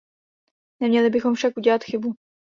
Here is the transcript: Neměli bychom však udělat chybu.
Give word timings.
Neměli 0.81 1.09
bychom 1.09 1.33
však 1.33 1.57
udělat 1.57 1.83
chybu. 1.83 2.15